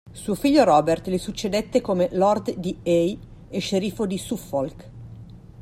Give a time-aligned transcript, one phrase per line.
[0.11, 3.19] Suo figlio Robert gli succedette come Lord di Eye
[3.51, 4.89] e sceriffo di Suffolk.